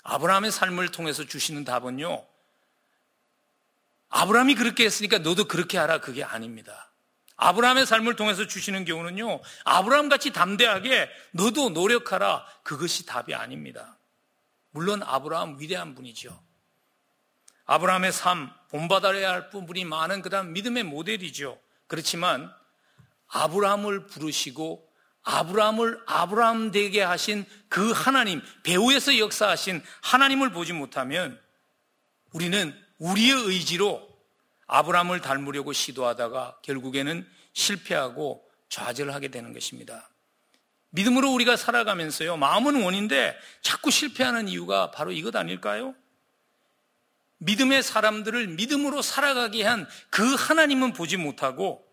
[0.02, 2.26] 아브라함의 삶을 통해서 주시는 답은요,
[4.10, 6.92] 아브라함이 그렇게 했으니까 너도 그렇게 하라 그게 아닙니다.
[7.36, 13.98] 아브라함의 삶을 통해서 주시는 경우는요, 아브라함 같이 담대하게 너도 노력하라 그것이 답이 아닙니다.
[14.70, 16.40] 물론 아브라함 위대한 분이죠.
[17.66, 21.58] 아브라함의 삶, 본받아야 할 부분이 많은 그다음 믿음의 모델이죠.
[21.86, 22.52] 그렇지만
[23.28, 24.88] 아브라함을 부르시고
[25.24, 31.40] 아브라함을 아브라함 되게 하신 그 하나님, 배후에서 역사하신 하나님을 보지 못하면
[32.32, 34.08] 우리는 우리의 의지로
[34.66, 40.08] 아브라함을 닮으려고 시도하다가 결국에는 실패하고 좌절하게 되는 것입니다.
[40.90, 45.94] 믿음으로 우리가 살아가면서요, 마음은 원인데 자꾸 실패하는 이유가 바로 이것 아닐까요?
[47.38, 51.84] 믿음의 사람들을 믿음으로 살아가게 한 그 하나님은 보지 못하고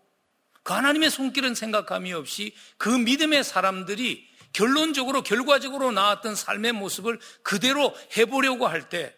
[0.62, 8.66] 그 하나님의 손길은 생각함이 없이 그 믿음의 사람들이 결론적으로 결과적으로 나왔던 삶의 모습을 그대로 해보려고
[8.66, 9.16] 할 때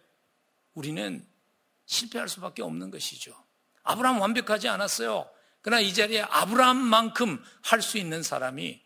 [0.74, 1.26] 우리는
[1.86, 3.34] 실패할 수밖에 없는 것이죠.
[3.82, 5.28] 아브라함 완벽하지 않았어요.
[5.62, 8.82] 그러나 이 자리에 아브라함만큼 할 수 있는 사람이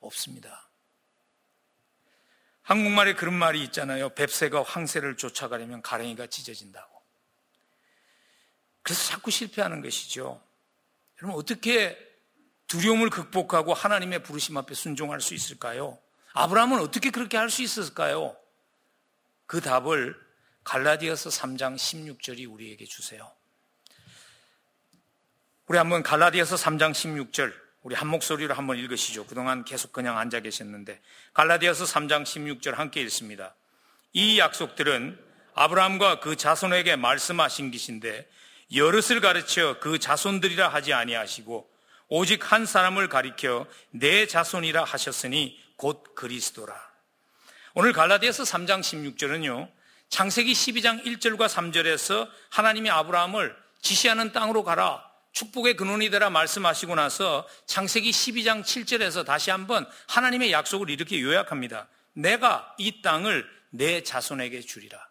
[0.00, 0.68] 없습니다.
[2.62, 4.10] 한국말에 그런 말이 있잖아요.
[4.10, 7.02] 뱁새가 황새를 쫓아가려면 가랭이가 찢어진다고.
[8.82, 10.42] 그래서 자꾸 실패하는 것이죠.
[11.22, 11.96] 여러분, 어떻게
[12.66, 15.98] 두려움을 극복하고 하나님의 부르심 앞에 순종할 수 있을까요?
[16.32, 18.36] 아브라함은 어떻게 그렇게 할 수 있었을까요?
[19.46, 20.14] 그 답을
[20.64, 23.30] 갈라디아서 3장 16절이 우리에게 주세요.
[25.66, 27.52] 우리 한번 갈라디아서 3장 16절
[27.82, 29.26] 우리 한 목소리로 한번 읽으시죠.
[29.26, 31.00] 그동안 계속 그냥 앉아 계셨는데
[31.34, 33.54] 갈라디아서 3장 16절 함께 읽습니다.
[34.12, 35.18] 이 약속들은
[35.54, 38.28] 아브라함과 그 자손에게 말씀하신 것인데
[38.74, 41.68] 여럿을 가르쳐 그 자손들이라 하지 아니하시고
[42.08, 46.74] 오직 한 사람을 가리켜 내 자손이라 하셨으니 곧 그리스도라.
[47.74, 49.70] 오늘 갈라디아서 3장 16절은요.
[50.08, 55.04] 창세기 12장 1절과 3절에서 하나님이 아브라함을 지시하는 땅으로 가라.
[55.32, 61.88] 축복의 근원이 되라 말씀하시고 나서 창세기 12장 7절에서 다시 한번 하나님의 약속을 이렇게 요약합니다.
[62.14, 65.05] 내가 이 땅을 내 자손에게 주리라.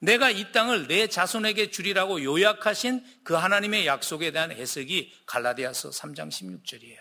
[0.00, 6.98] 내가 이 땅을 내 자손에게 주리라고 요약하신 그 하나님의 약속에 대한 해석이 갈라디아서 3장 16절이에요.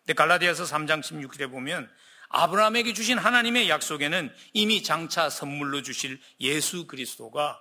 [0.00, 1.90] 근데 갈라디아서 3장 16절에 보면
[2.28, 7.60] 아브라함에게 주신 하나님의 약속에는 이미 장차 선물로 주실 예수 그리스도가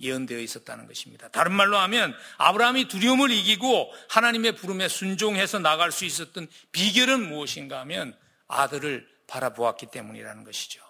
[0.00, 1.28] 예언되어 있었다는 것입니다.
[1.28, 8.16] 다른 말로 하면 아브라함이 두려움을 이기고 하나님의 부름에 순종해서 나갈 수 있었던 비결은 무엇인가 하면
[8.48, 10.82] 아들을 바라보았기 때문이라는 것이죠.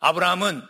[0.00, 0.62] 아브라함은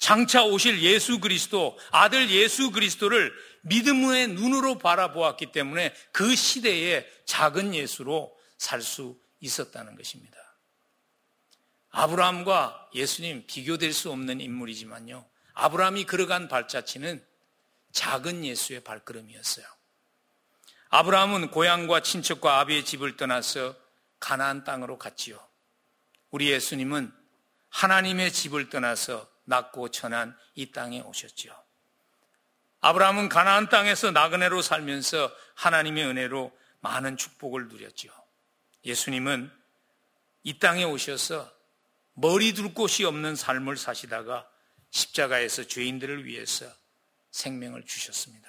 [0.00, 3.32] 장차 오실 예수 그리스도, 아들 예수 그리스도를
[3.62, 10.36] 믿음의 눈으로 바라보았기 때문에 그 시대에 작은 예수로 살 수 있었다는 것입니다.
[11.90, 15.26] 아브라함과 예수님 비교될 수 없는 인물이지만요.
[15.54, 17.24] 아브라함이 걸어간 발자취는
[17.92, 19.66] 작은 예수의 발걸음이었어요.
[20.90, 23.76] 아브라함은 고향과 친척과 아비의 집을 떠나서
[24.18, 25.38] 가나안 땅으로 갔지요.
[26.30, 27.12] 우리 예수님은
[27.68, 31.52] 하나님의 집을 떠나서 낮고 천한 이 땅에 오셨지요.
[32.80, 38.10] 아브라함은 가나안 땅에서 나그네로 살면서 하나님의 은혜로 많은 축복을 누렸지요.
[38.86, 39.52] 예수님은
[40.44, 41.52] 이 땅에 오셔서
[42.14, 44.50] 머리 둘 곳이 없는 삶을 사시다가
[44.90, 46.66] 십자가에서 죄인들을 위해서
[47.30, 48.48] 생명을 주셨습니다.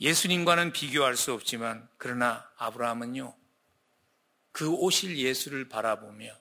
[0.00, 3.36] 예수님과는 비교할 수 없지만 그러나 아브라함은요
[4.52, 6.32] 그 오실 예수를 바라보며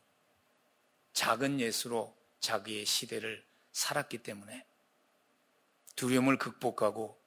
[1.18, 4.68] 작은 예수로 자기의 시대를 살았기 때문에
[5.96, 7.20] 두려움을 극복하고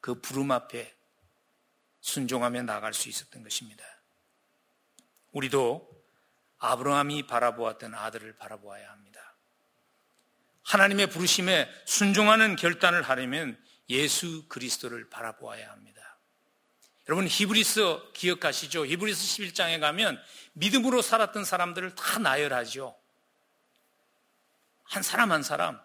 [0.00, 0.96] 그 부름 앞에
[2.00, 3.84] 순종하며 나갈 수 있었던 것입니다.
[5.32, 5.86] 우리도
[6.56, 9.36] 아브라함이 바라보았던 아들을 바라보아야 합니다.
[10.62, 16.18] 하나님의 부르심에 순종하는 결단을 하려면 예수 그리스도를 바라보아야 합니다.
[17.10, 18.86] 여러분 히브리서 기억하시죠?
[18.86, 20.18] 히브리서 11장에 가면
[20.54, 23.01] 믿음으로 살았던 사람들을 다 나열하죠.
[24.92, 25.80] 한 사람 한 사람.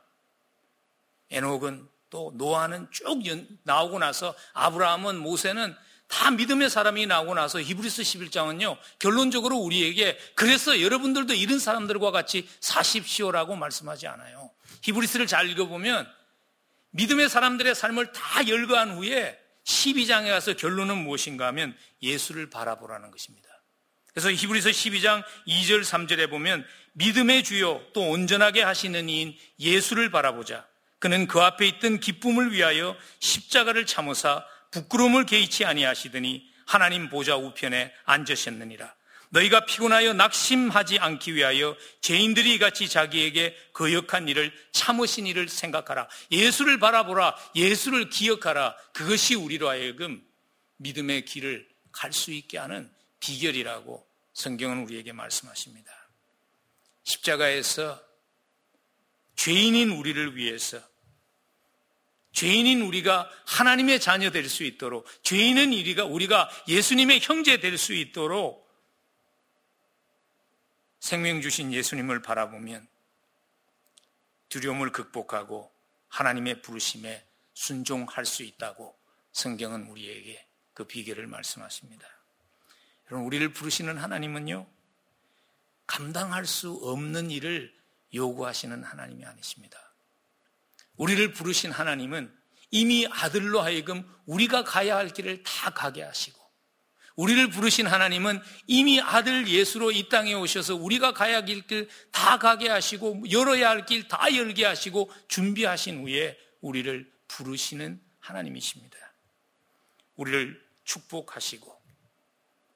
[1.31, 3.23] 에녹은 또 노아는 쭉
[3.63, 5.73] 나오고 나서 아브라함은 모세는
[6.09, 13.55] 다 믿음의 사람이 나오고 나서 히브리스 11장은요, 결론적으로 우리에게 그래서 여러분들도 이런 사람들과 같이 사십시오라고
[13.55, 14.51] 말씀하지 않아요.
[14.83, 16.05] 히브리스를 잘 읽어보면
[16.91, 23.47] 믿음의 사람들의 삶을 다 열거한 후에 12장에 가서 결론은 무엇인가 하면 예수를 바라보라는 것입니다.
[24.17, 26.65] 그래서 히브리서 12장 2절 3절에 보면
[26.97, 30.67] 믿음의 주요 또 온전하게 하시는 이인 예수를 바라보자.
[30.99, 38.95] 그는 그 앞에 있던 기쁨을 위하여 십자가를 참으사 부끄러움을 개의치 아니하시더니 하나님 보좌 우편에 앉으셨느니라.
[39.29, 46.07] 너희가 피곤하여 낙심하지 않기 위하여 죄인들이 같이 자기에게 거역한 일을 참으신 일을 생각하라.
[46.31, 47.35] 예수를 바라보라.
[47.55, 48.75] 예수를 기억하라.
[48.93, 50.23] 그것이 우리로 하여금
[50.77, 52.89] 믿음의 길을 갈 수 있게 하는
[53.19, 56.06] 비결이라고 성경은 우리에게 말씀하십니다.
[57.07, 58.03] 십자가에서
[59.35, 60.81] 죄인인 우리를 위해서
[62.33, 68.67] 죄인인 우리가 하나님의 자녀 될 수 있도록 죄인은 우리가 우리가 예수님의 형제 될 수 있도록
[70.99, 72.85] 생명 주신 예수님을 바라보면
[74.49, 75.71] 두려움을 극복하고
[76.09, 78.97] 하나님의 부르심에 순종할 수 있다고
[79.31, 82.05] 성경은 우리에게 그 비결을 말씀하십니다.
[83.07, 84.76] 여러분 우리를 부르시는 하나님은요
[85.87, 87.73] 감당할 수 없는 일을
[88.13, 89.77] 요구하시는 하나님이 아니십니다.
[90.97, 92.33] 우리를 부르신 하나님은
[92.71, 96.37] 이미 아들로 하여금 우리가 가야 할 길을 다 가게 하시고
[97.15, 102.69] 우리를 부르신 하나님은 이미 아들 예수로 이 땅에 오셔서 우리가 가야 할 길 다 가게
[102.69, 108.97] 하시고 열어야 할 길 다 열게 하시고 준비하신 후에 우리를 부르시는 하나님이십니다.
[110.15, 111.75] 우리를 축복하시고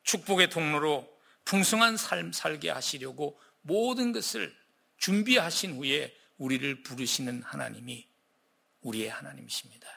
[0.04, 1.08] 축복의 통로로
[1.46, 4.56] 풍성한 삶 살게 하시려고 모든 것을
[4.98, 8.08] 준비하신 후에 우리를 부르시는 하나님이
[8.82, 9.88] 우리의 하나님이십니다.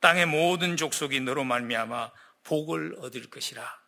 [0.00, 2.10] 땅의 모든 족속이 너로 말미암아
[2.44, 3.80] 복을 얻을 것이라.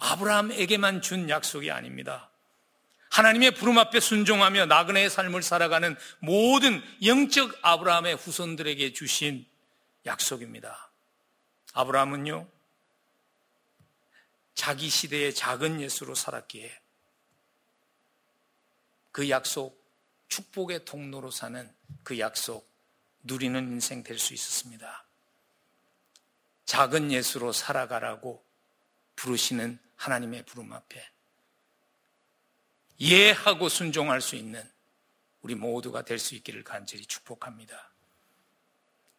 [0.00, 2.30] 아브라함에게만 준 약속이 아닙니다.
[3.10, 9.46] 하나님의 부름 앞에 순종하며 나그네의 삶을 살아가는 모든 영적 아브라함의 후손들에게 주신
[10.06, 10.90] 약속입니다.
[11.74, 12.46] 아브라함은요,
[14.58, 16.80] 자기 시대의 작은 예수로 살았기에
[19.12, 19.80] 그 약속,
[20.26, 22.68] 축복의 통로로 사는 그 약속,
[23.22, 25.06] 누리는 인생 될 수 있었습니다.
[26.64, 28.44] 작은 예수로 살아가라고
[29.14, 31.08] 부르시는 하나님의 부름 앞에
[33.00, 34.68] 예하고 순종할 수 있는
[35.40, 37.92] 우리 모두가 될 수 있기를 간절히 축복합니다.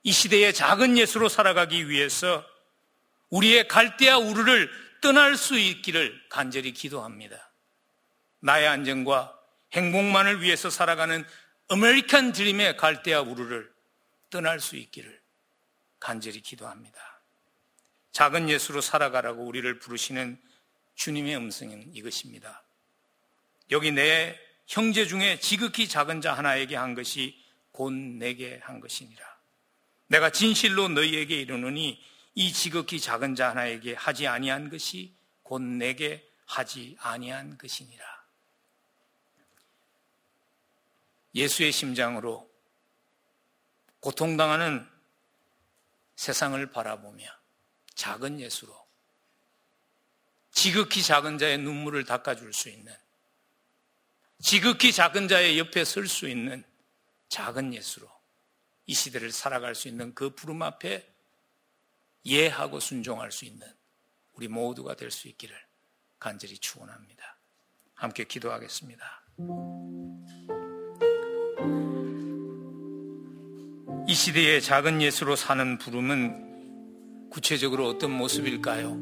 [0.04, 2.46] 이 시대의 작은 예수로 살아가기 위해서
[3.30, 7.52] 우리의 갈대아 우르를 떠날 수 있기를 간절히 기도합니다.
[8.40, 9.38] 나의 안정과
[9.74, 11.26] 행복만을 위해서 살아가는
[11.70, 13.72] 아메리칸 드림의 갈대아 우르를
[14.30, 15.20] 떠날 수 있기를
[16.00, 17.22] 간절히 기도합니다.
[18.12, 20.42] 작은 예수로 살아가라고 우리를 부르시는
[20.96, 22.64] 주님의 음성은 이것입니다.
[23.72, 24.38] 여기 내
[24.68, 27.38] 형제 중에 지극히 작은 자 하나에게 한 것이
[27.72, 29.24] 곧 내게 한 것이니라.
[30.08, 32.02] 내가 진실로 너희에게 이르노니
[32.36, 38.06] 이 지극히 작은 자 하나에게 하지 아니한 것이 곧 내게 하지 아니한 것이니라.
[41.36, 42.50] 예수의 심장으로
[44.00, 44.88] 고통당하는
[46.16, 47.26] 세상을 바라보며
[47.96, 48.88] 작은 예수로
[50.52, 52.96] 지극히 작은 자의 눈물을 닦아줄 수 있는
[54.42, 56.64] 지극히 작은 자의 옆에 설 수 있는
[57.30, 58.10] 작은 예수로
[58.88, 61.09] 이 시대를 살아갈 수 있는 그 부름 앞에
[62.26, 63.66] 예하고 순종할 수 있는
[64.34, 65.56] 우리 모두가 될 수 있기를
[66.20, 67.40] 간절히 축원합니다.
[67.96, 69.04] 함께 기도하겠습니다.
[74.08, 78.98] 이 시대의 작은 예수로 사는 부름은 구체적으로 어떤 모습일까요?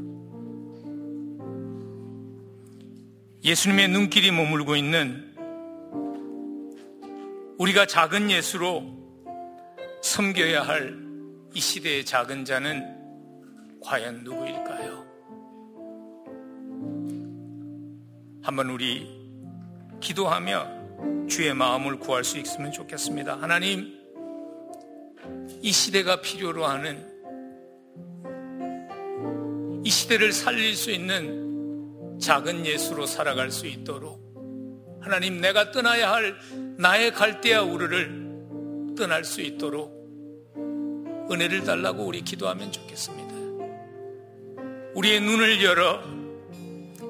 [3.43, 5.35] 예수님의 눈길이 머물고 있는
[7.57, 8.95] 우리가 작은 예수로
[10.03, 11.07] 섬겨야 할
[11.53, 12.96] 이 시대의 작은 자는
[13.87, 15.07] 과연 누구일까요?
[18.41, 19.07] 한번 우리
[20.01, 23.41] 기도하며 주의 마음을 구할 수 있으면 좋겠습니다.
[23.41, 23.97] 하나님,
[25.61, 27.15] 이 시대가 필요로 하는
[29.85, 36.35] 이 시대를 살릴 수 있는 작은 예수로 살아갈 수 있도록 하나님 내가 떠나야 할
[36.77, 39.95] 나의 갈대아 우르를 떠날 수 있도록
[41.31, 43.26] 은혜를 달라고 우리 기도하면 좋겠습니다.
[44.97, 46.01] 우리의 눈을 열어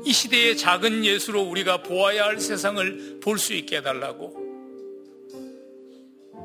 [0.03, 4.45] 이 시대의 작은 예수로 우리가 보아야 할 세상을 볼 수 있게 해달라고.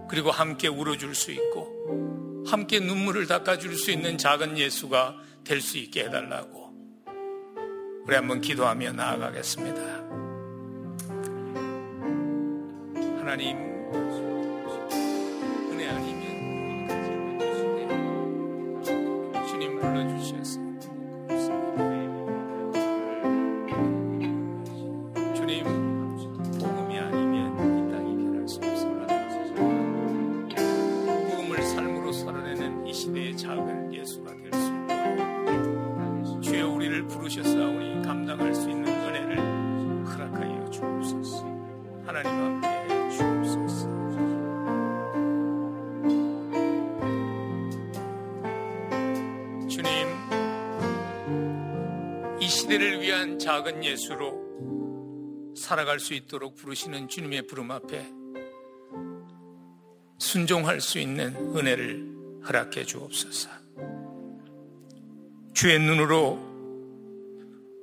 [0.09, 6.05] 그리고 함께 울어줄 수 있고 함께 눈물을 닦아줄 수 있는 작은 예수가 될 수 있게
[6.05, 6.71] 해달라고.
[8.07, 9.83] 우리 한번 기도하며 나아가겠습니다.
[13.19, 13.73] 하나님
[53.43, 58.07] 작은 예수로 살아갈 수 있도록 부르시는 주님의 부름 앞에
[60.19, 63.51] 순종할 수 있는 은혜를 허락해 주옵소서.
[65.53, 66.39] 주의 눈으로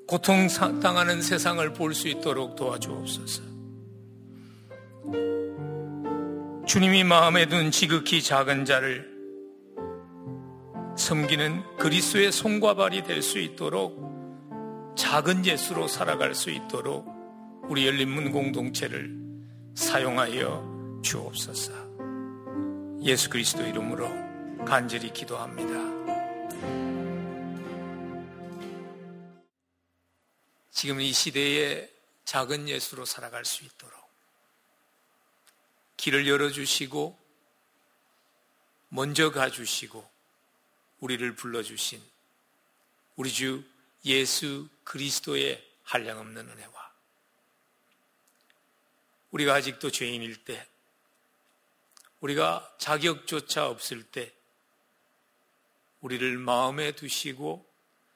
[0.07, 3.43] 고통당하는 세상을 볼 수 있도록 도와주옵소서.
[6.65, 9.07] 주님이 마음에 둔 지극히 작은 자를
[10.97, 14.09] 섬기는 그리스도의 손과 발이 될 수 있도록
[14.99, 17.07] 작은 예수로 살아갈 수 있도록
[17.69, 19.15] 우리 열린문 공동체를
[19.73, 21.71] 사용하여 주옵소서.
[23.03, 25.71] 예수 그리스도 이름으로 간절히 기도합니다.
[30.69, 31.89] 지금 이 시대에
[32.25, 33.97] 작은 예수로 살아갈 수 있도록
[35.95, 37.17] 길을 열어주시고
[38.89, 40.07] 먼저 가주시고
[40.99, 42.01] 우리를 불러주신
[43.15, 43.63] 우리 주
[44.05, 46.93] 예수 그리스도의 한량없는 은혜와
[49.31, 50.67] 우리가 아직도 죄인일 때
[52.21, 54.33] 우리가 자격조차 없을 때
[56.01, 57.67] 우리를 마음에 두시고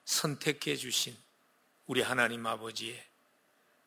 [0.06, 1.18] 선택해 주신
[1.86, 3.06] 우리 하나님 아버지의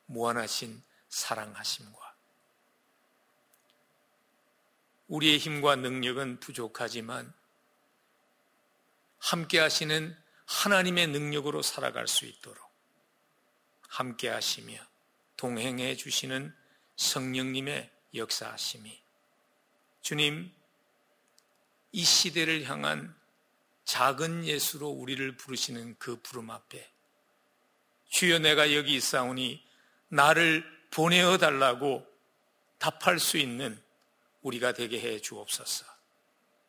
[0.07, 2.15] 무한하신 사랑하심과
[5.09, 7.33] 우리의 힘과 능력은 부족하지만
[9.19, 10.17] 함께 하시는
[10.47, 12.65] 하나님의 능력으로 살아갈 수 있도록
[13.89, 14.79] 함께 하시며
[15.37, 16.55] 동행해 주시는
[16.97, 19.03] 성령님의 역사하심이
[20.01, 20.53] 주님
[21.93, 23.15] 이 시대를 향한
[23.85, 26.91] 작은 예수로 우리를 부르시는 그 부름 앞에
[28.09, 29.65] 주여 내가 여기 있사오니
[30.09, 32.07] 나를 보내어 달라고
[32.79, 33.81] 답할 수 있는
[34.43, 35.85] 우리가 되게 해 주옵소서.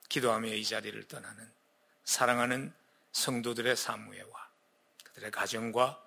[0.10, 1.52] 기도하며 이 자리를 떠나는
[2.04, 2.74] 사랑하는
[3.18, 4.50] 성도들의 사무에와
[5.04, 6.04] 그들의 가정과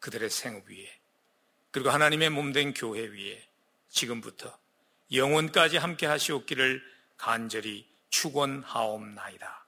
[0.00, 1.00] 그들의 생업 위에
[1.70, 3.46] 그리고 하나님의 몸된 교회 위에
[3.90, 4.58] 지금부터
[5.12, 6.82] 영원까지 함께 하시옵기를
[7.18, 9.65] 간절히 축원하옵나이다.